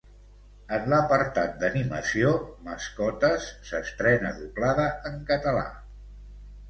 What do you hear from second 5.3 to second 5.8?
català.